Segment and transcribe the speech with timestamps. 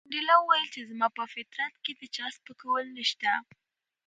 [0.07, 3.31] منډېلا وویل چې زما په فطرت کې د چا سپکول نشته.